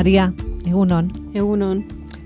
[0.00, 0.32] Maria,
[0.64, 1.82] egunon, Egunon.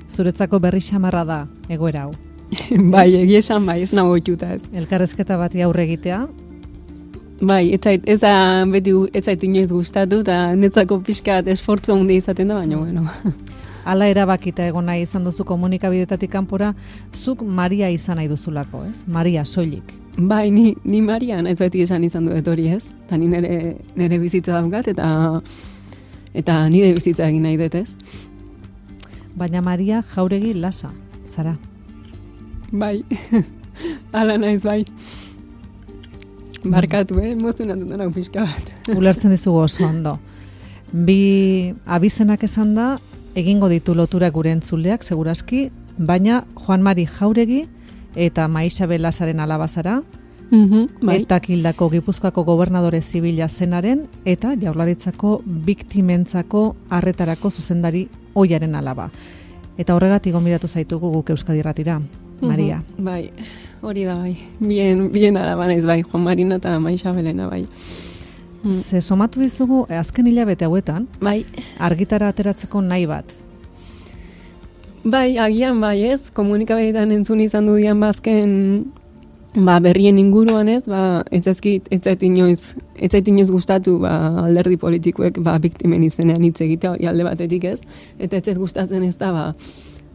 [0.06, 1.38] zuretzako berri xamarra da
[1.68, 2.12] egoera hau.
[2.92, 4.60] bai, egia esan bai, ez nago itxuta ez.
[4.78, 6.20] Elkarrezketa bati aurre egitea,
[7.42, 11.96] Bai, ez zait, ez da beti ez zait inoiz gustatu eta netzako pixka bat esfortzu
[11.96, 13.08] handi izaten da, baina bueno.
[13.90, 16.70] hala erabakita egon nahi izan duzu komunikabidetatik kanpora,
[17.12, 19.02] zuk Maria izan nahi duzulako, ez?
[19.06, 19.96] Maria, soilik.
[20.16, 22.84] bai, ni, ni Marian ez beti esan izan dut hori ez.
[23.08, 25.40] Eta ni nire, nire bizitza daukat eta
[26.34, 27.94] eta nire bizitza egin nahi dut ez.
[29.34, 30.90] Baina Maria jauregi lasa,
[31.26, 31.56] zara.
[32.72, 33.04] Bai,
[34.18, 34.82] ala naiz bai.
[36.64, 37.32] Barkatu, eh?
[37.32, 38.70] Emozionatu da pixka bat.
[38.98, 40.18] Ulertzen dizugu oso ondo.
[40.92, 42.98] Bi abizenak esan da,
[43.34, 47.64] egingo ditu lotura gure entzuleak, segurazki, baina Juan Mari jauregi
[48.14, 50.02] eta Maixabe Lasaren alabazara,
[50.54, 51.16] Mhm, bai.
[51.22, 59.10] eta kildako Gipuzkoako gobernadore zibila zenaren eta jaurlaritzako biktimentzako harretarako zuzendari oiaren alaba.
[59.76, 62.00] Eta horregatik gonbidatu zaitugu guk Euskadi Irratira,
[62.40, 62.82] Maria.
[62.96, 63.30] Mhm, Bai,
[63.82, 64.36] hori da bai.
[64.60, 67.66] Bien, bien araba naiz bai, Juan Marina eta Maixa Belena bai.
[68.62, 68.72] Mm.
[68.72, 71.44] Ze somatu dizugu eh, azken hilabete hauetan Bai,
[71.78, 73.24] argitara ateratzeko nahi bat.
[75.04, 78.86] bai, agian bai ez, komunikabeetan entzun izan dudian bazken
[79.54, 84.12] ba, berrien inguruan ez, ba, ez ezkit, ez zait inoiz, ez zait inoiz gustatu ba,
[84.44, 87.80] alderdi politikoek ba, biktimen izenean hitz egitea hori alde batetik ez,
[88.18, 89.46] eta ez zait gustatzen ez da, ba,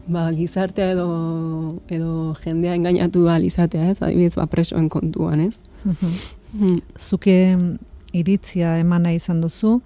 [0.09, 1.09] ba, gizartea edo,
[1.87, 5.59] edo jendea engainatu ahal izatea ez, adibidez, ba, presoen kontuan ez.
[5.85, 6.79] Mm.
[6.97, 7.75] Zuke mm,
[8.17, 9.77] iritzia eman nahi izan duzu,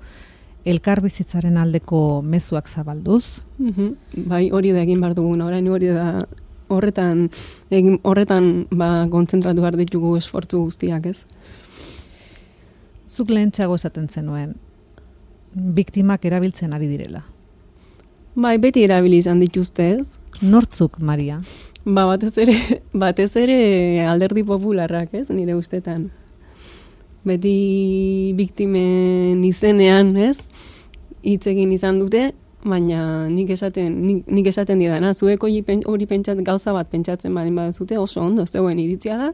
[0.66, 3.44] elkar bizitzaren aldeko mezuak zabalduz.
[3.60, 4.28] Mhm.
[4.30, 6.26] Bai, hori da egin behar duguna, orain hori da
[6.68, 7.28] horretan,
[7.72, 11.24] egin, horretan ba, kontzentratu behar ditugu esfortzu guztiak, ez?
[13.10, 14.56] Zuk lehentxeago esaten zenuen,
[15.54, 17.24] biktimak erabiltzen ari direla.
[18.34, 20.08] Bai, beti erabili izan dituzte, ez?
[20.42, 21.38] Nortzuk, Maria?
[21.86, 22.56] Ba, batez ere,
[23.04, 25.28] batez ere alderdi popularrak, ez?
[25.30, 26.08] Nire ustetan.
[27.24, 30.40] Beti biktimen izenean, ez?
[31.24, 32.32] Hitz egin izan dute,
[32.66, 37.34] baina nik esaten, nik, nik esaten didana, zuek hori, pen- hori pentsat, gauza bat pentsatzen
[37.36, 39.34] baldin baduzute, oso ondo, zeuen iritzia da,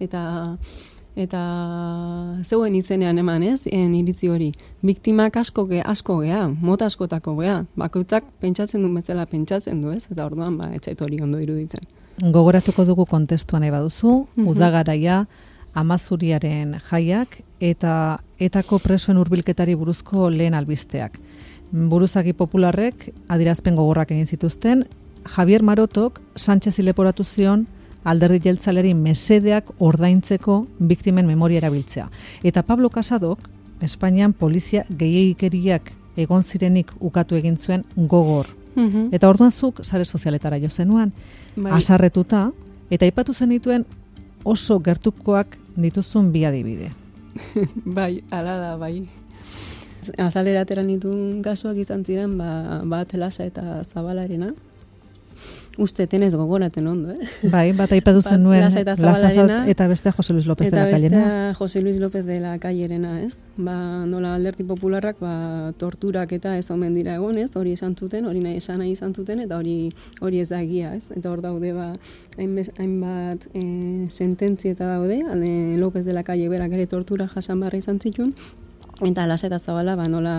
[0.00, 0.22] eta
[1.14, 1.40] eta
[2.48, 3.66] zeuen izenean eman, ez?
[3.66, 4.52] En iritzi hori.
[4.80, 7.58] Biktimak asko ge, asko gea, mota askotako gea.
[7.76, 10.06] Bakoitzak pentsatzen du bezala pentsatzen du, ez?
[10.10, 11.84] Eta orduan ba ez zait hori ondo iruditzen.
[12.32, 14.46] Gogoratuko dugu kontestua nahi baduzu, Mhm.
[14.48, 15.26] udagaraia,
[15.74, 21.18] amazuriaren jaiak eta etako presoen hurbilketari buruzko lehen albisteak.
[21.72, 24.84] Buruzagi popularrek adirazpen gogorrak egin zituzten,
[25.24, 27.66] Javier Marotok Sánchez leporatu zion
[28.04, 32.08] alderdi jeltzaleri mesedeak ordaintzeko biktimen memoria erabiltzea.
[32.42, 33.38] Eta Pablo Casadok,
[33.80, 38.46] Espainian polizia gehiagikeriak egon zirenik ukatu egin zuen gogor.
[39.12, 41.12] Eta orduan zuk sare sozialetara jo zenuan,
[41.56, 42.50] Bai, asarretuta,
[42.90, 43.84] eta aipatu zenituen
[44.44, 46.92] oso gertukoak dituzun bi adibide.
[47.84, 49.08] bai, ala da, bai.
[50.18, 54.52] Azalera atera nituen kasuak izan ziren, ba, bat lasa eta zabalarena.
[55.78, 57.28] Uste tenez gogoraten ondo, eh?
[57.48, 60.76] Bai, bat aipatu Bat zenuen Lasa eta Lasa Zabalarena, eta bestea Jose Luis López de
[60.76, 61.16] Eta la Cayena.
[61.16, 63.38] bestea Jose Luis López de la Cayerena, ez?
[63.56, 67.48] Ba, nola alderdi popularrak, ba, torturak eta ez omen dira egon, ez?
[67.56, 69.88] Hori esan zuten, hori nahi esan nahi izan zuten, eta hori
[70.20, 71.08] hori ez da egia, ez?
[71.16, 71.94] Eta hor daude, ba,
[72.36, 73.64] hainbat e,
[74.10, 78.34] sententzieta daude, alde López de la Calle berak ere tortura jasan barra izan zitun,
[79.02, 80.36] Eta lasa eta zabala, ba, nola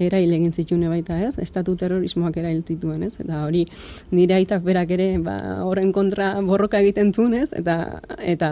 [0.00, 1.36] erail egin zitune baita, ez?
[1.42, 3.18] Estatu terrorismoak erail zituen, ez?
[3.20, 3.66] Eta hori
[4.10, 7.50] nire aitak berak ere ba, horren kontra borroka egiten zuen, ez?
[7.52, 8.50] Eta, eta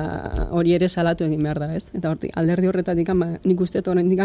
[0.53, 1.89] hori ere salatu egin behar da, ez?
[1.97, 4.21] Eta horti, alderdi horretatik, ba, nik uste dut horrendik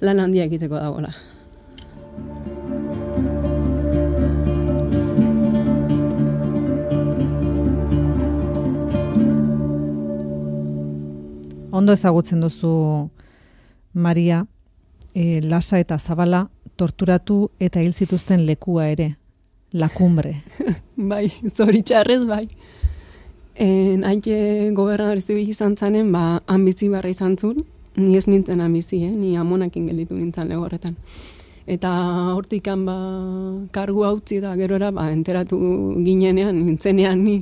[0.00, 1.12] lan handia egiteko dagoela.
[11.70, 13.10] Ondo ezagutzen duzu
[13.92, 14.46] Maria,
[15.14, 19.16] e, Lasa eta Zabala torturatu eta hil zituzten lekua ere,
[19.72, 20.42] lakumbre.
[21.10, 22.44] Bai, zoritxarrez, bai.
[23.58, 27.64] En, haike gobernador zibil izan zanen, ba, han bizi barra izan zuen,
[27.98, 29.12] ni ez nintzen han bizi, eh?
[29.14, 30.94] ni amonakin gelditu nintzen lego horretan.
[31.68, 31.90] Eta
[32.34, 32.96] hortikan ba,
[33.74, 35.58] kargu hautzi da gerora, ba, enteratu
[36.06, 37.40] ginenean, nintzenean ni,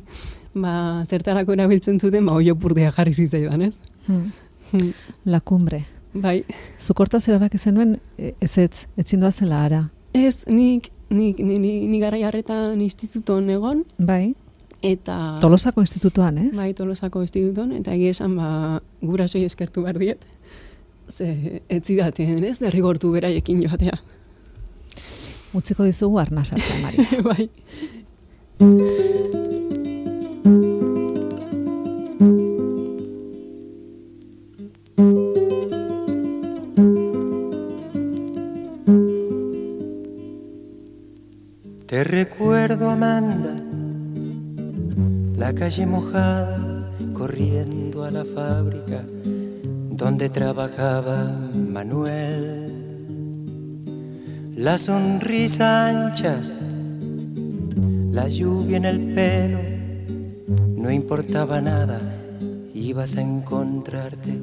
[0.57, 3.77] ba, zertarako erabiltzen zuten, ba, oiopurdia jarri zitzaidan, ez?
[4.09, 4.33] Hmm.
[4.73, 4.91] Hmm.
[5.29, 5.85] Lakumbre.
[6.23, 6.45] Bai,
[6.81, 9.83] Zukortaz erabaki zenuen, e, ez ez, ez zindoa zela ara.
[10.15, 14.35] ez, nik, nik, ni, ni, ni gara jarretan instituton egon, Bai,
[14.83, 15.39] eta...
[15.43, 16.53] Tolosako institutuan, ez?
[16.57, 20.25] Bai, tolosako instituton, eta egia esan, ba, gurasoi eskertu behar diet.
[21.17, 24.01] Ze, ez zidaten, ez, derrigortu beraiekin joatea.
[25.57, 27.23] Utziko dizugu arnasatzen, Maria.
[27.31, 27.51] bai.
[42.07, 43.57] Recuerdo, Amanda,
[45.37, 49.05] la calle mojada, corriendo a la fábrica
[49.97, 52.73] donde trabajaba Manuel.
[54.55, 56.41] La sonrisa ancha,
[58.11, 59.59] la lluvia en el pelo,
[60.77, 62.01] no importaba nada,
[62.75, 64.39] ibas a encontrarte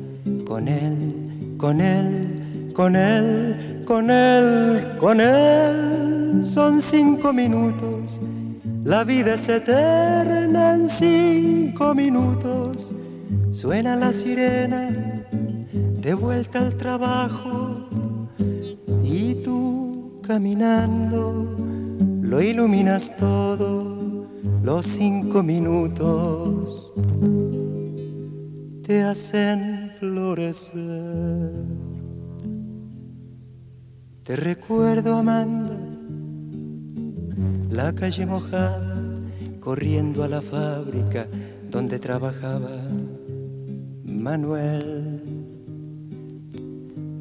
[0.45, 5.93] con él, con él, con él, con él, con él.
[6.42, 8.20] Son cinco minutos,
[8.84, 12.92] la vida es eterna en cinco minutos.
[13.52, 14.90] Suena la sirena,
[16.02, 17.88] de vuelta al trabajo,
[19.04, 21.56] y tú caminando
[22.22, 24.28] lo iluminas todo,
[24.64, 26.92] los cinco minutos
[28.82, 31.52] te hacen florecer.
[34.24, 35.73] Te recuerdo, Amanda,
[37.74, 38.94] la calle mojada,
[39.60, 41.28] corriendo a la fábrica
[41.72, 42.70] donde trabajaba
[44.06, 45.22] Manuel.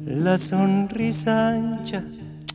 [0.05, 2.03] La sonrisa ancha.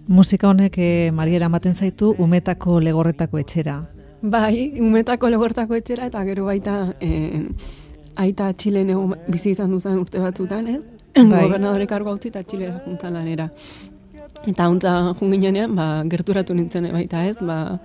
[0.06, 3.81] Musika honek eh, Mariera ematen zaitu umetako legorretako etxera.
[4.23, 7.49] Bai, umetako legortako etxera eta gero baita eh,
[8.15, 8.95] aita Txilen
[9.27, 10.85] bizi izan duzan urte batzutan, ez?
[11.17, 11.43] Bai.
[11.49, 13.50] Gobernadore kargo utzi eta Txilera juntzan lanera.
[14.46, 17.79] Eta hontza junginean, ba, gerturatu nintzen baita ez, ba,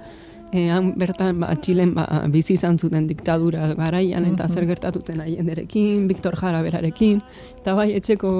[0.53, 6.07] e, han bertan ba, Txilen ba, bizi izan zuten diktadura garaian eta zer gertatuten haienderekin,
[6.11, 7.21] Viktor Jara berarekin,
[7.59, 8.33] eta bai etxeko,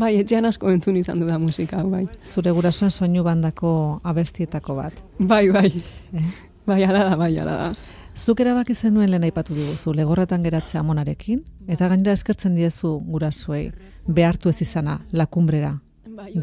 [0.00, 2.06] bai etxean asko entzun izan du da musika, bai.
[2.22, 5.04] Zure gurasoen soinu bandako abestietako bat.
[5.18, 5.70] Bai, bai.
[6.14, 6.26] Eh?
[6.64, 7.70] Bai, ala da, bai, ala da.
[8.14, 13.66] Zuk erabaki zenuen lehen aipatu diguzu, legorretan geratzea amonarekin, eta gainera eskertzen diezu gurasoei
[14.06, 15.74] behartu ez izana, lakumbrera.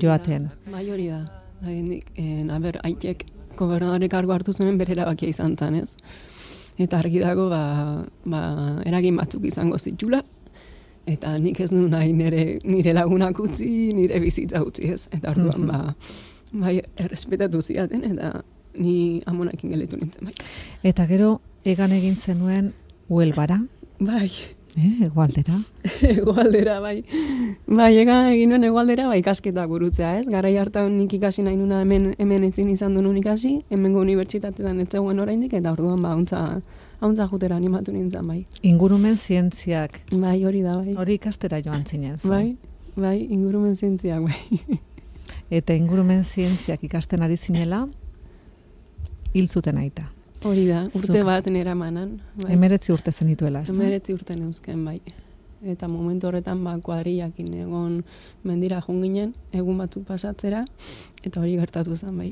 [0.02, 0.50] Joaten.
[0.50, 1.22] Da, bai hori da.
[1.62, 3.26] Bai, nik, en, aber, aitek
[3.58, 5.96] gobernadore kargo hartu zuen bere erabakia izan zen, ez?
[6.82, 7.64] Eta argi dago, ba,
[8.26, 8.42] ba,
[8.90, 10.24] eragin batzuk izango zitula,
[11.10, 15.06] eta nik ez du nahi nire, nire lagunak utzi, nire bizitza utzi, ez?
[15.12, 15.84] Eta orduan, ba,
[16.64, 18.42] bai, errespetatu ziaten, eta
[18.80, 20.50] ni amonakin geletu nintzen, bai.
[20.88, 21.36] Eta gero,
[21.68, 22.74] egan egin zenuen
[23.12, 23.60] huelbara,
[24.02, 24.32] Bai,
[24.78, 25.56] eh, egualdera.
[26.16, 27.04] egualdera, bai.
[27.68, 30.28] Bai, ega egin nuen egualdera, bai, ikasketak burutzea, ez?
[30.32, 34.88] Garai hartan nik ikasi nahi nuna hemen, hemen ezin izan duen ikasi, hemengo unibertsitatean ez
[34.92, 36.62] zegoen oraindik, eta orduan, ba, hauntza,
[37.02, 38.46] hauntza jutera animatu nintzen, bai.
[38.62, 40.94] Ingurumen zientziak, Bai, hori da, bai.
[40.98, 42.18] hori ikastera joan zinen.
[42.18, 42.30] zu.
[42.30, 42.56] Bai,
[42.96, 44.80] bai, ingurumen zientziak, bai.
[45.52, 47.86] Eta ingurumen zientziak ikasten ari zinela,
[49.34, 50.10] hil zuten aita.
[50.44, 51.26] Hori da, urte Zuk.
[51.26, 52.16] bat nera manan.
[52.42, 52.54] Bai.
[52.56, 53.76] Emeretzi urte zenituela, ez da?
[53.76, 54.98] Emeretzi urte neuzken, bai.
[55.62, 58.00] Eta momentu horretan ba, kuadriakin egon
[58.44, 60.64] mendira junginen, egun batzuk pasatzera,
[61.22, 62.32] eta hori gertatu zen, bai.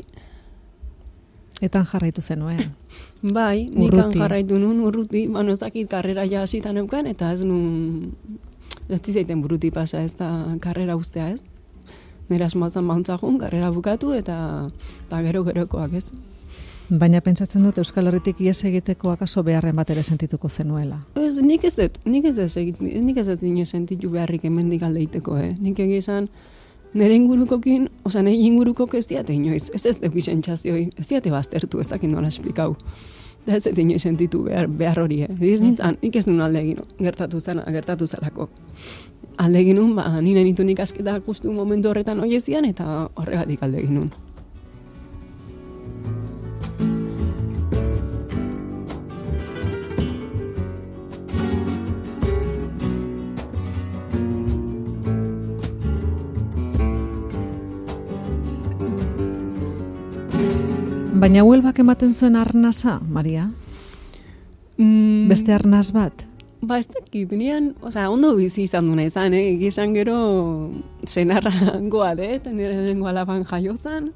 [1.61, 2.71] Etan jarraitu zenuen.
[3.37, 8.13] Bai, nikan jarraitu nun urruti, bueno, ez dakit karrera ja hasitan neukan, eta ez nun,
[8.87, 10.29] ez zizaiten buruti pasa ez da
[10.63, 11.43] karrera ustea ez.
[12.29, 14.37] Nera asmoatzen bauntza jun, karrera bukatu, eta,
[15.05, 16.07] eta gero gerokoak ez.
[16.89, 20.97] Baina pentsatzen dut Euskal Herritik ies egiteko akaso beharren bat ere sentituko zenuela.
[21.21, 24.81] Ez, nik ez dut, nik ez dut, segit- nik ez dut inoiz sentitu beharrik hemendik
[24.81, 25.51] aldeiteko, eh?
[25.61, 26.29] Nik egia esan,
[26.93, 31.79] nire ingurukokin, oza, nire ingurukok ez diate inoiz, ez ez dugu sentxazioi, ez diate baztertu,
[31.79, 32.73] ez dakit nola esplikau.
[33.45, 35.35] Da ez dut inoiz sentitu behar, behar hori, eh?
[35.51, 38.49] Ez nintzen, nik ez nuen alde egin, gertatu zena, gertatu zelako.
[39.37, 43.77] Alde egin nun, ba, nire nitu nik asketak justu momentu horretan hoiezian, eta horregatik alde
[43.77, 44.09] egin nun.
[61.19, 63.49] Baina huelbak ematen zuen arnasa, Maria?
[64.79, 66.23] Mm, Beste arnaz bat?
[66.61, 69.57] Ba, ez dakit, nian, osea, ondo bizi izan duna izan, eh?
[69.59, 70.15] Gizan gero
[71.03, 71.51] senarra
[71.91, 74.13] goa de, eta nire lengo alaban jaio zan.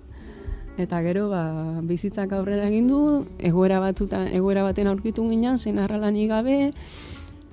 [0.79, 1.43] Eta gero, ba,
[1.83, 3.01] bizitzak aurrera egin du,
[3.51, 6.72] egoera batzuta, egoera baten aurkitu ginen, senarra lanik gabe,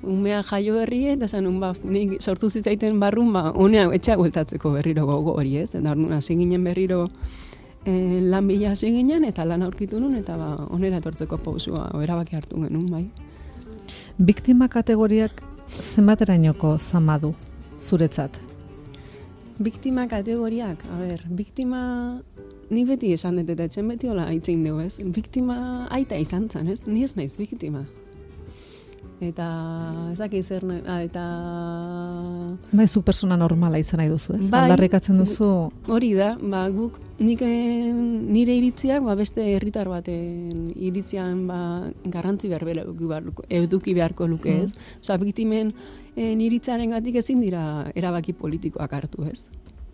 [0.06, 4.78] umea jaio berri, eta esan, nun, ba, nik sortu zitzaiten barrun, ba, honea etxea gueltatzeko
[4.78, 5.72] berriro gogo hori, ez?
[5.74, 7.08] Eta orduan hasi ginen berriro
[7.84, 12.36] eh, lan bila hasi ginen, eta lan aurkitu nun, eta ba, onera etortzeko pausua, erabaki
[12.36, 13.06] hartu genuen, bai.
[14.18, 17.34] Biktima kategoriak zenbaterainoko zama du
[17.80, 18.40] zuretzat?
[19.60, 21.80] Biktima kategoriak, a ber, biktima
[22.70, 24.96] ni beti esan dut eta etxen beti hola hitzein dugu, ez?
[25.16, 26.80] Biktima aita izan zen, ez?
[26.86, 27.84] Ni ez naiz biktima.
[29.20, 29.46] Eta
[30.12, 31.22] ez dakit zer ah, eta...
[32.72, 34.46] Bai, zu persona normala izan nahi duzu, ez?
[34.48, 34.62] Bai.
[34.64, 41.44] Aldarrikatzen duzu, Hori da, ba, guk nik eh, nire iritziak ba, beste herritar baten iritzian
[41.50, 41.60] ba,
[42.04, 42.86] garrantzi berbera
[43.48, 44.72] eduki beharko, luke ez.
[45.02, 45.74] Osa, biktimen
[46.16, 49.50] e, niritzaren gatik ezin dira erabaki politikoak hartu ez.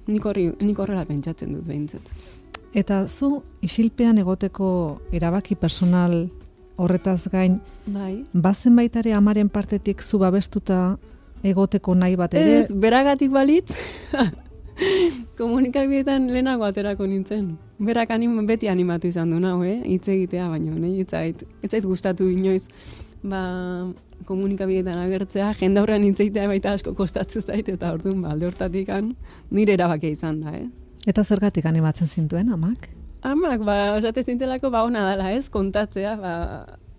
[0.07, 2.15] Nik, horri, nik horrela pentsatzen dut behintzat.
[2.77, 4.67] eta zu isilpean egoteko
[5.13, 6.27] erabaki personal
[6.77, 8.25] horretaz gain, Bai.
[8.33, 10.99] bazen baita ere amaren partetik zu babestuta
[11.47, 13.75] egoteko nahi bat ere, Ez, beragatik balitz,
[15.41, 17.57] komunikabideetan lehenago aterako nintzen.
[17.79, 19.81] Berak anim, beti animatu izan du nau, eh?
[19.85, 22.65] hitz egitea, baino, nahi, etzait, etzait gustatu inoiz,
[23.23, 23.43] ba,
[24.29, 28.93] komunikabideetan agertzea, jende aurrean hitz egitea baita asko kostatzen zait, eta orduan, ba, alde hortatik
[29.51, 30.67] nire erabakia izan da, eh?
[31.07, 32.89] eta zergatik animatzen zintuen amak?
[33.23, 36.33] Amak, ba, esate zintelako, ba, ona dela, ez, kontatzea, ba,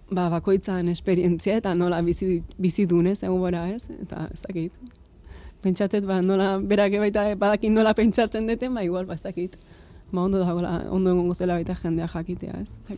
[0.10, 4.78] ba, bakoitzan esperientzia, eta nola bizi, bizi dunez, egun bora, ez, eta ez dakit.
[5.64, 9.58] Pentsatzet, ba, nola, berak baita, badakin nola pentsatzen deten, ba, igual, ba, ez dakit.
[10.12, 12.98] Ba, ondo dagoela, ondo egongo zela baita jendea jakitea, ez.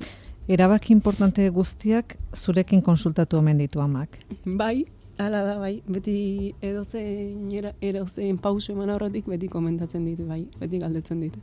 [0.50, 4.18] Erabaki importante guztiak zurekin konsultatu omen ditu amak.
[4.46, 4.86] Bai,
[5.20, 10.82] hala da, bai, beti edozein, era, edozein pausu eman aurretik beti komentatzen ditu, bai, beti
[10.82, 11.42] galdetzen ditu.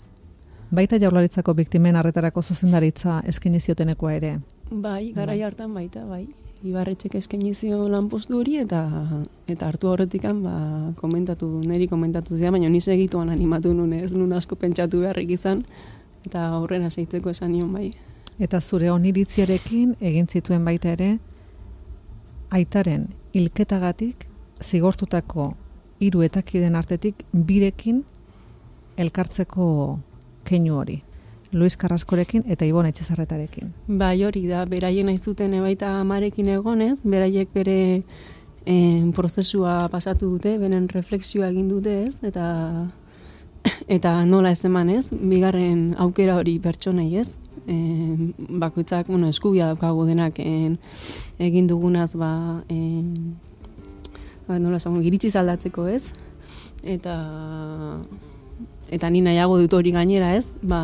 [0.75, 4.32] Baita jaurlaritzako biktimen arretarako zuzendaritza eskaini ziotenekoa ere.
[4.70, 6.26] Bai, garai hartan baita, bai.
[6.66, 8.80] Ibarretxek eskaini zion lanpostu hori eta
[9.46, 10.54] eta hartu horretikan ba,
[10.99, 15.62] komentatu, neri komentatu zia, baina ni segituan animatu nun ez, nun asko pentsatu beharrik izan,
[16.26, 17.92] eta aurrera seitzeko esan nion bai.
[18.40, 21.18] Eta zure oniritziarekin egin zituen baita ere
[22.50, 24.26] aitaren hilketagatik
[24.62, 25.52] zigortutako
[26.00, 28.02] hiru etakiden artetik birekin
[28.96, 29.66] elkartzeko
[30.47, 31.00] keinu hori.
[31.53, 33.73] Luis Carraskorekin eta Ibon Etxezarretarekin.
[33.87, 37.79] Bai hori da, beraien aiz duten baita amarekin egonez, beraiek bere
[38.67, 42.47] en, prozesua pasatu dute, beren refleksioa egin dute ez, eta
[43.97, 47.37] eta nola ez eman ez, bigarren aukera hori pertsonei ez,
[47.67, 47.76] e,
[48.62, 50.79] bakoitzak, bueno, eskubia daukagu denak en,
[51.38, 53.37] egin dugunaz ba, en,
[54.47, 56.05] ba nola esango, iritzi aldatzeko ez,
[56.83, 57.17] eta
[58.93, 60.81] eta ni nahiago dut hori gainera ez, ba,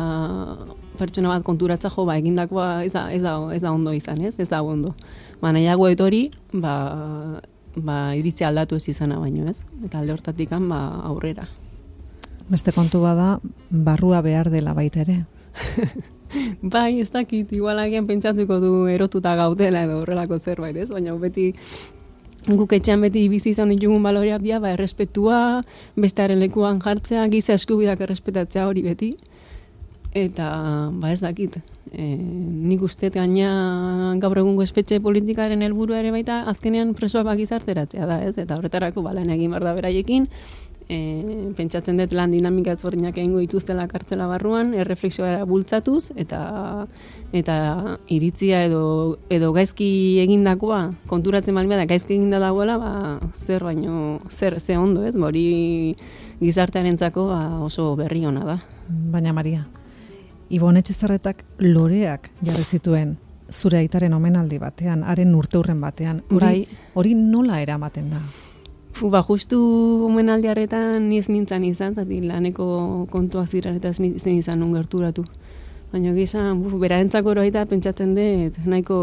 [0.99, 4.35] pertsona bat konturatza jo, ba, egindakoa ez da, ez da, ez da ondo izan, ez?
[4.39, 4.93] Ez da ondo.
[5.41, 6.75] Ba, nahiago dut hori, ba,
[7.75, 9.63] ba, iritzi aldatu ez izana baino, ez?
[9.85, 11.47] Eta alde hortatik ba, aurrera.
[12.49, 15.23] Beste kontu bada, barrua behar dela baita ere.
[16.75, 20.89] bai, ez dakit, igual agian pentsatuko du erotuta gaudela edo horrelako zerbait, ez?
[20.89, 21.53] Baina beti
[22.47, 25.63] guk etxean beti bizi izan ditugun baloreak dira, ba, errespetua,
[25.95, 29.13] bestearen lekuan jartzea, giza eskubidak errespetatzea hori beti.
[30.13, 30.47] Eta,
[31.01, 31.55] ba ez dakit,
[31.89, 38.05] e, nik uste gaina gaur egungo espetxe politikaren helburu ere baita, azkenean presoa bak izarteratzea
[38.05, 38.35] da, ez?
[38.37, 40.27] Eta horretarako, ba, lan egin behar da beraiekin,
[40.89, 46.87] e, pentsatzen dut lan dinamika ezberdinak egingo dituztela kartzela barruan, erreflexioa bultzatuz, eta
[47.33, 52.93] eta iritzia edo, edo gaizki egindakoa konturatzen balmea da gaizki eginda dagoela, ba,
[53.33, 55.95] zer baino, zer, ze ondo ez, ba, hori
[56.41, 58.57] gizartearentzako ba, oso berri ona da.
[58.87, 59.65] Baina Maria,
[60.53, 63.15] Ibon Etxezarretak loreak jarri zituen
[63.53, 66.21] zure aitaren omenaldi batean, haren urte hurren batean.
[66.29, 66.81] Hori, Bai.
[66.99, 68.21] hori nola eramaten da?
[68.93, 69.57] Fu, ba, justu
[70.05, 72.65] omenaldiarretan ni ez nintzen izan, zati laneko
[73.09, 75.25] kontuak ziren eta zen izan nun gerturatu.
[75.93, 78.97] Baina gizan, buf, beraentzako oroita pentsatzen dut nahiko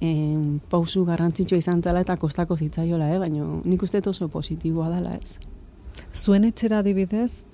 [0.00, 3.18] em, pausu garrantzitsua izan zela eta kostako zitzaiola, eh?
[3.20, 5.36] baina nik uste oso positiboa dela ez.
[6.16, 7.44] Zuen etxera adibidez,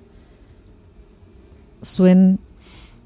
[1.82, 2.38] zuen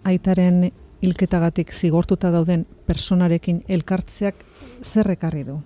[0.05, 0.71] aitaren
[1.05, 4.41] hilketagatik zigortuta dauden personarekin elkartzeak
[4.83, 5.61] zer ekarri du?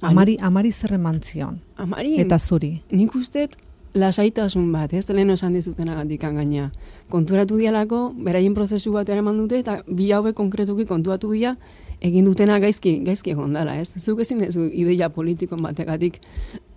[0.00, 2.82] Amari, amari zer eman zion, Amari, eta zuri.
[2.90, 3.48] nik uste
[3.94, 6.70] lasaitasun bat, ez lehen esan dizuten agatik gaina.
[7.10, 11.56] Konturatu dialako, beraien prozesu bat eraman dute, eta bi hauek konkretuki kontuatu dira,
[12.00, 13.92] egin dutena gaizki, gaizki egon dela, ez?
[13.98, 16.20] Zuk ezin dezu ideia politiko bategatik,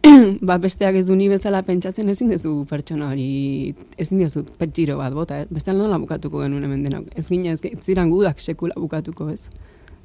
[0.47, 5.13] ba besteak ez du ni bezala pentsatzen ezin dezu pertsona hori, ezin dezu pertsiro bat
[5.13, 5.51] bota, ez?
[5.51, 7.11] Bestean nola bukatuko genuen hemen denok.
[7.15, 9.45] Ez gina, ez, ez ziran gudak sekula bukatuko, ez?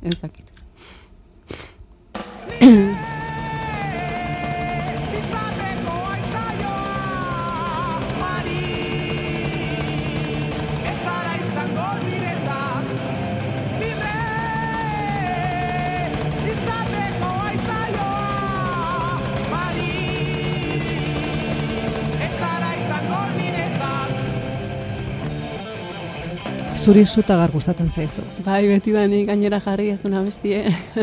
[0.02, 0.55] Ez dakit.
[26.86, 28.22] Zuri zutagar gustatzen zaizu.
[28.46, 30.60] Bai, beti da nik gainera jarri ez duna bestie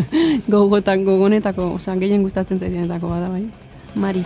[0.53, 3.41] gogotan gogonetako, osea, gehien gustatzen zaidenetako bada bai.
[3.99, 4.23] Mari.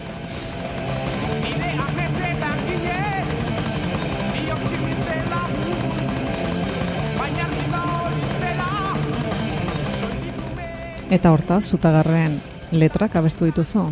[11.09, 12.37] Eta hortaz, zutagarren
[12.69, 13.89] letrak abestu dituzu?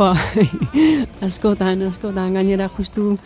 [0.00, 0.14] Ba,
[1.28, 3.18] askotan, askotan, gainera justu,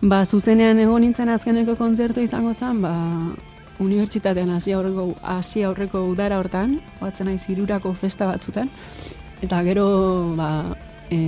[0.00, 2.92] ba, zuzenean egon nintzen azkeneko kontzertu izango zen, ba,
[3.80, 8.68] unibertsitatean hasi aurreko, hasi aurreko udara hortan, batzen naiz hirurako festa batzutan,
[9.44, 9.86] eta gero,
[10.36, 10.50] ba,
[11.10, 11.18] e,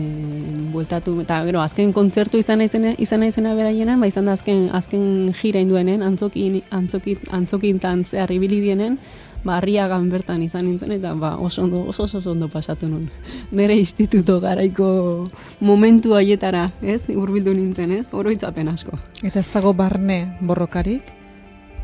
[0.73, 5.33] bueltatu, eta gero, azken kontzertu izan naizena, izan naizena beraienen, ba, izan da azken, azken
[5.41, 8.99] jira induenen, antzokin, antzokin, antzokin tantzear ibili dienen,
[9.45, 13.09] ba, arriagan bertan izan nintzen, eta ba, oso ondo, oso oso ondo pasatu nun.
[13.51, 15.29] Nere instituto garaiko
[15.61, 18.99] momentu haietara, ez, urbildu nintzen, ez, oroitzapen asko.
[19.23, 21.15] Eta ez dago barne borrokarik?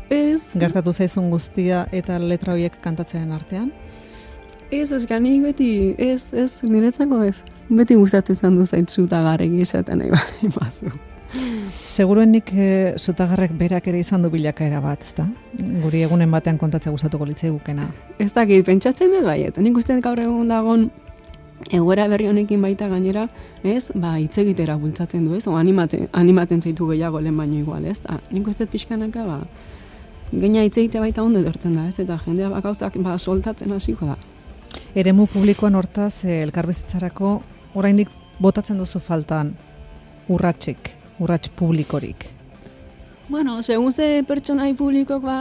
[0.09, 3.69] Ez, Gertatu zaizun guztia eta letra horiek kantatzenen artean?
[4.71, 7.41] ez, eskanik beti, ez, ez, niretzako ez.
[7.69, 10.91] Beti gustatu izan du zaitzu eta garregi esaten nahi bali bazu.
[11.89, 15.25] Seguruenik e, zutagarrek berak ere izan du bilakaera bat, ezta?
[15.57, 17.87] Guri egunen batean kontatzea gustatuko litzai gukena.
[18.21, 20.89] Ez dakit, pentsatzen dut bai, eta nik uste gaur egun dagon
[21.73, 23.25] egoera berri honekin baita gainera,
[23.63, 27.89] ez, ba, hitz egitera bultzatzen du, ez, o animatzen, animaten zaitu gehiago lehen baino igual,
[27.89, 29.41] ez, Ta, nik uste pixkanaka, ba,
[30.29, 31.97] Gaina hitz egite baita ondo etortzen da, ez?
[32.03, 34.17] Eta jendea bakauzak ba, soltatzen hasiko da.
[34.93, 37.39] Eremu publikoan hortaz, eh, elkarbizitzarako
[37.73, 39.55] oraindik botatzen duzu faltan
[40.29, 42.29] urratsik, urrats publikorik.
[43.29, 45.35] Bueno, segun ze pertsonai publikok ba,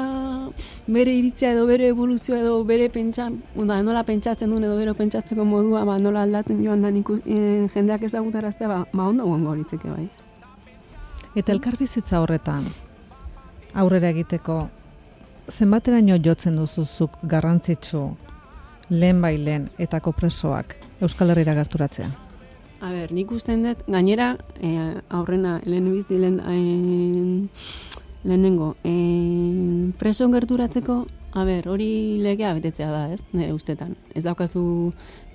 [0.86, 5.44] bere iritzia edo bere evoluzioa edo bere pentsa, da, nola pentsatzen duen edo bere pentsatzeko
[5.44, 9.88] modua ba, nola aldatzen joan da iku, e, jendeak ezagutaraztea, ba, ba ondo gongo horitzeke
[9.88, 10.04] bai.
[11.34, 12.68] Eta elkarbizitza horretan,
[13.72, 14.60] aurrera egiteko,
[15.48, 18.04] zenbateraino jotzen duzuzuk garrantzitsu
[18.90, 22.27] lehen bai lehen etako presoak Euskal Herriera gerturatzea?
[22.80, 24.68] A ber, nik usten dut, gainera, e,
[25.10, 27.48] aurrena, lehen bizi, lehen, e,
[28.22, 31.00] lehenengo, e, preso gerturatzeko,
[31.34, 33.96] a ber, hori legea betetzea da, ez, nire ustetan.
[34.14, 34.62] Ez daukazu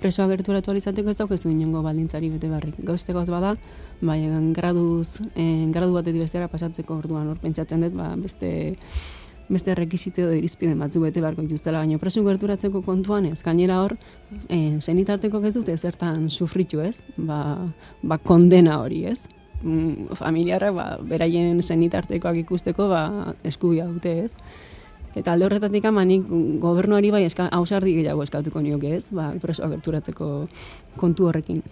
[0.00, 2.80] presoa gerturatu alizateko, ez daukazu inongo baldintzari bete barrik.
[2.80, 3.52] Gauzteko ez bada,
[4.00, 4.22] bai,
[4.56, 8.74] graduz, e, gradu batetik bestera pasatzeko orduan, hor pentsatzen dut, ba, beste
[9.48, 13.96] beste rekisite edo irizpide batzu bete beharko dituztela, baina preso gerturatzeko kontuan ez, gainera hor,
[14.48, 17.40] e, zenitarteko ez dute zertan sufritu ez, ba,
[18.02, 19.20] ba kondena hori ez,
[19.62, 24.32] mm, familiarra ba, beraien zenitartekoak ikusteko ba, eskubia dute ez,
[25.14, 26.26] Eta alde horretatik amanik
[26.58, 30.30] gobernuari bai eska, hausardi gehiago eskatuko nioke ez, ba, presoa gerturatzeko
[30.98, 31.62] kontu horrekin.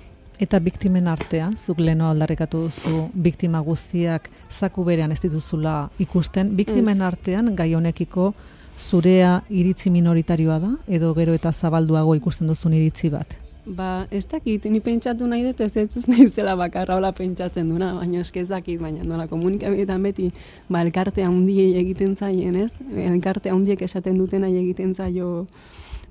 [0.42, 6.98] Eta biktimen artean, zuk leno aldarrikatu duzu biktima guztiak zaku berean ez dituzula ikusten, biktimen
[6.98, 7.07] Ez.
[7.07, 8.33] artean gai honekiko
[8.78, 13.37] zurea iritzi minoritarioa da, edo gero eta zabalduago ikusten duzun iritzi bat.
[13.62, 17.92] Ba, ez dakit, ni pentsatu nahi dut ez ez ez naizela bakarra hola pentsatzen duna,
[17.94, 20.33] baina eske ez dakit, baina nola komunikabideetan beti,
[20.68, 22.72] ba, elkarte handiei egiten zaien, ez?
[22.90, 25.46] Elkarte handiek esaten dutena egiten zaio,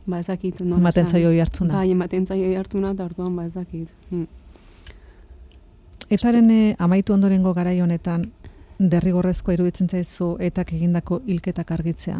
[0.05, 1.73] ba, ez dakit, nola Ematen zaio hartzuna.
[1.73, 3.91] Bai, ematen zaio hartuna, eta orduan, ba, ez dakit.
[4.09, 4.27] Hmm.
[6.11, 8.25] Etaren eh, amaitu ondorengo garai honetan
[8.79, 12.17] derrigorrezko iruditzen zaizu etak egindako hilketak argitzea.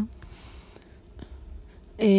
[1.98, 2.12] E,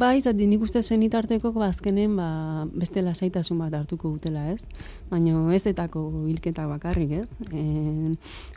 [0.00, 2.28] bai, zati nik uste zenitarteko ba, azkenen ba,
[2.72, 4.62] beste lasaitasun bat hartuko dutela, ez?
[5.10, 7.28] Baina ez etako hilketak bakarrik, ez?
[7.52, 7.64] E,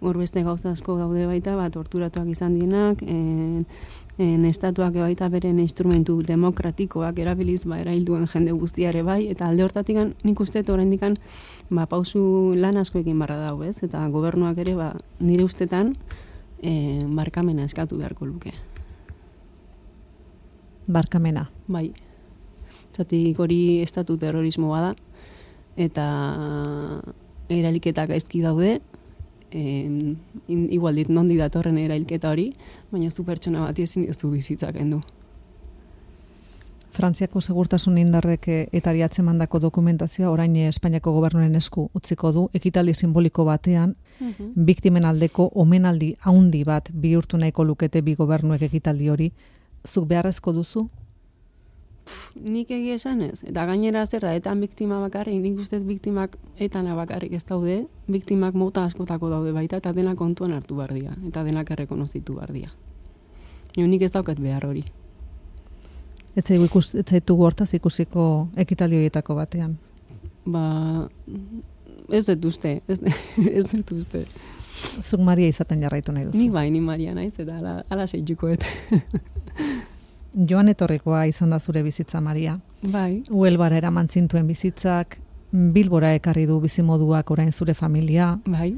[0.02, 3.66] hor beste gauza asko daude baita, ba, torturatuak izan dienak, e,
[4.24, 10.00] en estatuak baita beren instrumentu demokratikoak erabiliz ba, erailduen jende guztiare bai, eta alde hortatik
[10.24, 11.18] nik uste oraindikan
[11.70, 13.84] ba, pausu lan asko barra dago, ez?
[13.84, 15.96] Eta gobernuak ere ba, nire ustetan
[16.62, 18.54] e, barkamena eskatu beharko luke.
[20.88, 21.50] Barkamena.
[21.68, 21.92] Bai.
[22.94, 24.92] Zatik hori estatu terrorismoa da,
[25.78, 26.06] eta
[27.50, 28.78] erailketak gaizki daude,
[29.52, 30.16] em,
[30.48, 32.52] igual dit nondi datorren erailketa hori,
[32.92, 35.02] baina zu pertsona bat ezin diozu bizitzak endu.
[36.94, 43.46] Frantziako segurtasun indarrek eh, etari atzemandako dokumentazioa orain Espainiako gobernuaren esku utziko du ekitaldi simboliko
[43.48, 43.96] batean
[44.68, 49.32] biktimen aldeko omenaldi haundi bat bihurtu nahiko lukete bi gobernuek ekitaldi hori
[49.88, 50.90] zuk beharrezko duzu
[52.36, 56.98] Nik egia esan ez, eta gainera zer da, etan biktima bakarrik, nik uste biktimak etana
[56.98, 57.78] bakarrik ez daude,
[58.12, 62.52] biktimak mota askotako daude baita, eta denak kontuan hartu behar dira, eta denak errekonozitu behar
[62.52, 62.74] dira.
[63.78, 64.84] Jo, nik ez daukat behar hori.
[66.36, 69.78] ez zaitugu hortaz ikusiko ekitaldi horietako batean
[70.46, 71.08] Ba,
[72.10, 73.00] ez dut uste, ez,
[73.60, 74.26] ez dut uste.
[75.02, 76.38] Zuk Maria izaten jarraitu nahi duzu.
[76.38, 78.66] Ni bai, ni Maria naiz, eta ala, ala seitzukoet.
[80.50, 82.60] Joan etorrikoa izan da zure bizitza, Maria.
[82.82, 85.20] bai, Huelbara eraman zintuen bizitzak,
[85.52, 88.74] Bilbora ekarri du bizimoduak orain zure familia, bai.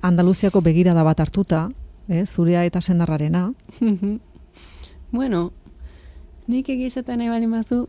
[0.00, 1.68] Andaluziako begirada bat hartuta,
[2.08, 3.52] eh, zurea eta senarrarena,
[5.12, 5.50] bueno,
[6.46, 7.86] nik egizetan nahi bali mazu,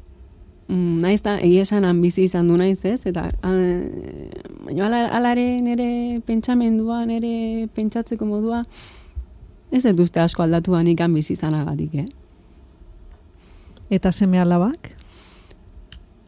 [0.69, 6.21] mm, naiz da, egia esan bizi izan du naiz ez, eta baina ala, alare nire
[6.25, 8.63] pentsamendua, nire pentsatzeko modua,
[9.71, 12.07] ez dut uste asko aldatu da nik han bizi izanagatik, eh?
[13.89, 14.93] eta seme alabak,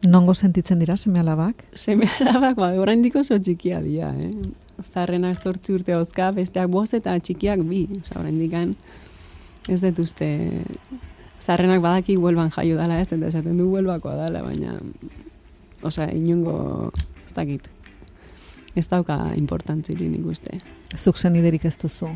[0.08, 4.34] nongo sentitzen dira seme alabak, Seme alabak, ba, oraindik oso txikia dira, eh?
[4.82, 7.84] Zarrenak zortzi urte hozka, besteak bost eta txikiak bi.
[8.00, 8.56] Osa, oraindik
[9.68, 10.28] ez dut uste...
[11.42, 14.78] Zarrenak badaki huelban jaio dala ez, eta esaten du huelbakoa dala, baina...
[15.82, 16.92] Osa, inungo...
[17.26, 17.66] Ez dakit.
[18.78, 20.60] Ez dauka importantziri nik uste.
[20.96, 22.12] zuk seniderik ez duzu.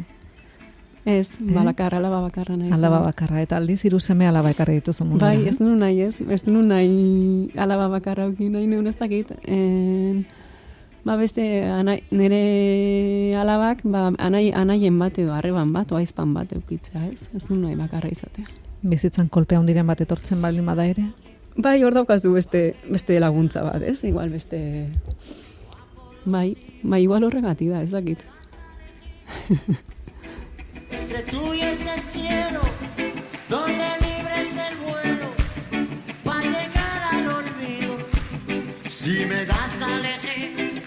[1.06, 2.72] Ez, balakarra, alaba bakarra nahi.
[2.74, 5.28] Alaba bakarra, eta aldiz hiru seme alaba ekarri dituzu mundura.
[5.30, 9.30] Bai, ez nuen nahi ez, ez nuen nahi alaba bakarra auki nahi nuen ez dakit.
[9.46, 10.24] En,
[11.06, 17.06] ba beste anai, nire alabak, ba, anai, anaien bat edo arreban bat, oaizpan bat eukitzea
[17.12, 18.65] ez, ez nuen nahi bakarra izatea.
[18.86, 21.08] Bizitzan kolpe handiren bat etortzen baldin bada ere,
[21.56, 24.02] Bai, hor daukazu beste, beste laguntza bat, ez?
[24.04, 24.58] Igual beste...
[26.26, 26.50] Bai,
[26.82, 28.20] bai, igual horregatik da, ez dakit.
[31.16, 32.60] entre tú y ese cielo,
[33.48, 35.28] donde libre es el vuelo,
[36.24, 37.96] para llegar al olvido.
[38.88, 40.82] Si me das a elegir,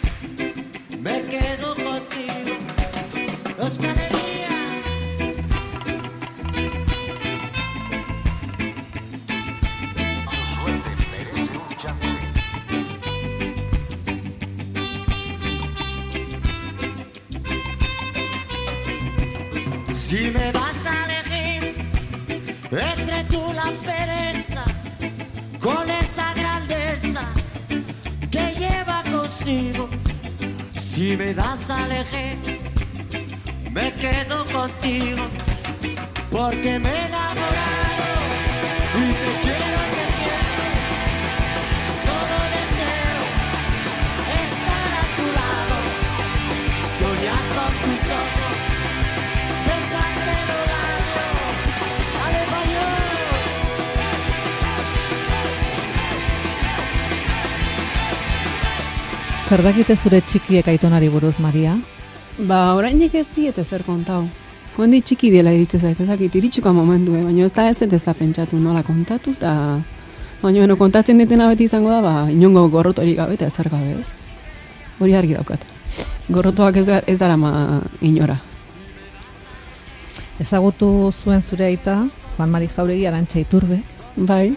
[0.99, 2.57] me quedo contigo.
[3.57, 4.08] Los galerías.
[20.09, 21.85] Si me vas a elegir
[22.71, 24.63] entre tú la pereza
[25.59, 27.21] con esa grandeza
[28.31, 29.87] que lleva consigo,
[30.71, 32.59] si me das a elegir,
[33.69, 35.27] me quedo contigo
[36.31, 37.09] porque me he
[59.49, 61.71] zer dakite zure txikiek aitonari buruz, Maria?
[62.37, 64.27] Ba, oraindik ez diete zer kontau.
[64.77, 67.23] Hondi txiki dela iritze zait, ezakit, iritsiko momentu, eh?
[67.25, 69.81] baina ez da ez ez da pentsatu nola kontatu, eta
[70.43, 74.13] baina bueno, kontatzen ditena beti izango da, ba, inongo gorrotorik gabe eta ezer gabe ez.
[74.99, 75.65] Hori argi daukat.
[76.29, 78.37] Gorrotoak ez, ez dara ma inora.
[80.39, 82.03] Ezagutu zuen zure aita,
[82.37, 84.53] Juan Mari Jauregi Arantxa Iturbek, Bai,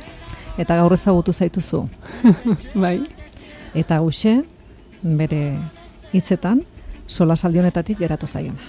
[0.59, 1.87] eta gaur ezagutu zaituzu.
[2.85, 2.99] bai.
[3.73, 4.43] Eta huxe,
[5.03, 5.59] bere
[6.13, 6.63] hitzetan,
[7.07, 8.63] sola saldionetatik geratu zaiona.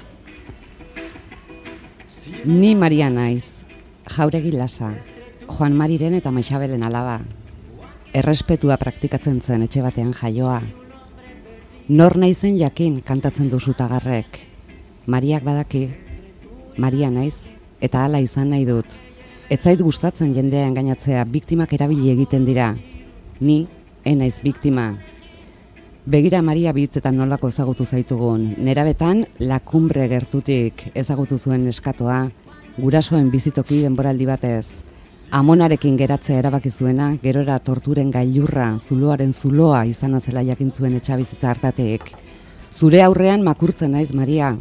[2.46, 3.54] Ni Maria naiz,
[4.10, 4.93] jauregi lasa,
[5.48, 7.19] Juan Mariren eta Maixabelen alaba.
[8.13, 10.62] Errespetua praktikatzen zen etxe batean jaioa.
[11.89, 14.39] Nor naizen jakin kantatzen duzu tagarrek.
[15.06, 15.89] Mariak badaki,
[16.78, 17.41] Maria naiz,
[17.82, 18.88] eta hala izan nahi dut.
[19.50, 22.72] Ez zait gustatzen jendea engainatzea, biktimak erabili egiten dira.
[23.39, 23.67] Ni,
[24.06, 24.93] enaiz biktima,
[26.06, 28.42] Begira Maria bitzetan nolako ezagutu zaitugun.
[28.60, 32.18] Nerabetan, lakumbre gertutik ezagutu zuen neskatoa,
[32.76, 34.66] gurasoen bizitoki denboraldi batez.
[35.32, 42.04] Amonarekin geratzea erabaki zuena, gerora torturen gailurra, zuloaren zuloa izana zela jakin zuen etxabizitza hartateek.
[42.74, 44.58] Zure aurrean makurtzen naiz, Maria.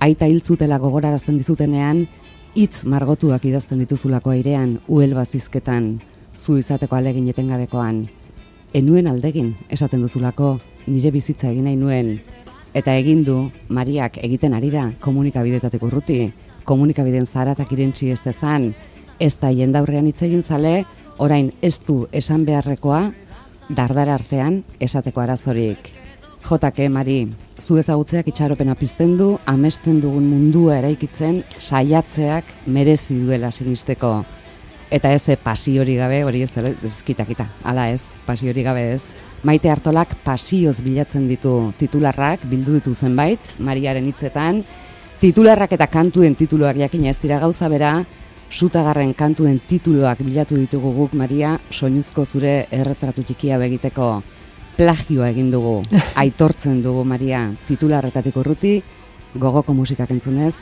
[0.00, 2.06] Aita hiltzutela gogorarazten dizutenean,
[2.54, 5.98] hitz margotuak idazten dituzulako airean, uel bazizketan,
[6.34, 8.06] zu izateko alegin etengabekoan.
[8.72, 10.56] Enuen aldegin, esaten duzulako,
[10.88, 12.18] nire bizitza egin nahi nuen.
[12.74, 16.32] Eta egin du, Mariak egiten ari da komunikabidetatik urruti,
[16.68, 18.72] komunikabideen zaratak irentzi ez dezan,
[19.20, 20.84] ez da jendaurrean hitz egin zale,
[21.18, 23.08] orain ez du esan beharrekoa,
[23.68, 25.92] dardar artean esateko arazorik.
[26.48, 27.26] Jotake, Mari,
[27.60, 34.22] zu ezagutzeak itxaropena pizten du, amesten dugun mundua eraikitzen, saiatzeak merezi duela sinisteko.
[34.90, 38.86] Eta ez eh, pasiori gabe, hori ez dela, ez kita, kita, ala ez, pasiori gabe
[38.94, 39.02] ez.
[39.46, 44.64] Maite hartolak pasioz bilatzen ditu titularrak, bildu ditu zenbait, Mariaren hitzetan,
[45.22, 47.92] titularrak eta kantuen tituluak jakina ez dira gauza bera,
[48.50, 54.10] sutagarren kantuen tituluak bilatu ditugu guk, Maria, soinuzko zure erretratu txikia begiteko
[54.78, 55.82] plagioa egin dugu,
[56.22, 58.80] aitortzen dugu, Maria, titularretatik urruti,
[59.38, 60.56] gogoko musikak entzunez,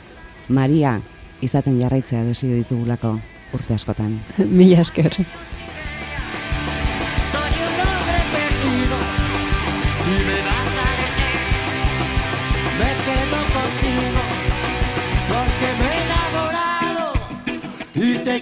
[0.49, 0.99] Maria
[1.41, 3.17] izaten jarraitzea desio dizugulako
[3.57, 4.19] urte askotan.
[4.57, 5.17] Mila esker.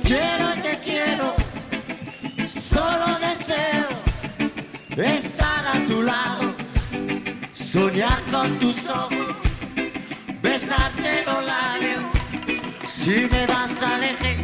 [0.05, 1.33] Quiero, y te quiero.
[2.47, 3.87] Solo deseo
[5.03, 6.53] estar a tu lado.
[7.53, 9.35] Soñar con tus ojos.
[10.41, 12.03] Besarte los labios.
[12.87, 14.35] Si me das a elegir.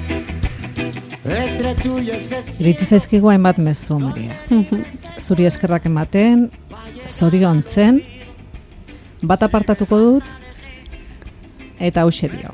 [1.23, 2.59] Entre tú y ese cielo.
[2.59, 4.35] Iritsi zaizkigu hainbat mezu, Maria.
[5.25, 6.49] Zuri eskerrak ematen,
[7.07, 8.01] zoriontzen,
[9.21, 10.31] bat apartatuko dut,
[11.79, 12.49] eta hause dio.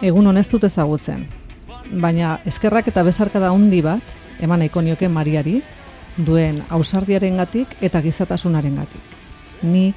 [0.00, 1.26] Egun honez dut ezagutzen,
[1.90, 4.02] baina eskerrak eta besarkada handi bat,
[4.40, 5.62] eman nahiko nioke Mariari,
[6.16, 9.16] duen ausardiaren gatik eta gizatasunaren gatik.
[9.62, 9.96] Nik,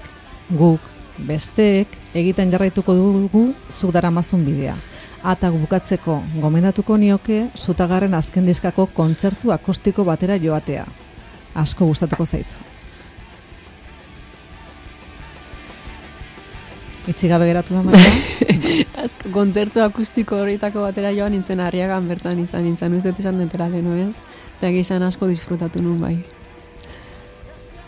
[0.50, 0.82] guk,
[1.28, 4.76] besteek, egiten jarraituko dugu zuk daramazun bidea.
[5.22, 10.86] Eta bukatzeko gomendatuko nioke zutagarren azken diskako kontzertu akustiko batera joatea.
[11.54, 12.71] Asko gustatuko zaizu.
[17.10, 18.12] Itzi gabe geratu da, Maria?
[19.04, 23.70] Azk, kontzertu akustiko horretako batera joan nintzen harriagan bertan izan nintzen, ez dut esan dutela
[23.72, 24.14] leno ez,
[24.60, 26.20] eta gizan asko disfrutatu nun bai.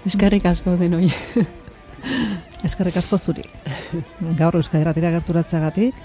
[0.10, 1.12] Eskerrik asko denoi.
[2.68, 3.46] Eskerrik asko zuri.
[4.40, 5.96] Gaur Euskadiratira gerturatzeagatik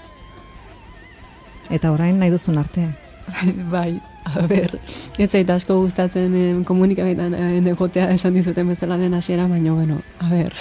[1.69, 2.87] eta orain nahi duzun arte.
[3.73, 4.77] bai, a ber,
[5.17, 7.35] ez zait asko gustatzen eh, komunikabitan
[7.73, 10.55] egotea esan dizuten bezala lehen hasiera, baina bueno, a ber,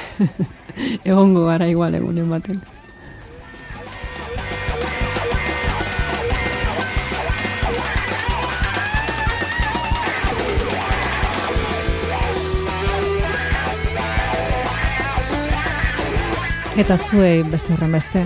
[1.04, 2.60] egongo gara igual egunen baten.
[16.78, 18.20] Eta zuei beste horren beste,